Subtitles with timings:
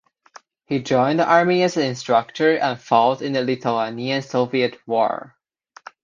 [0.65, 5.35] He joined the army as an instructor and fought in the Lithuanian–Soviet War.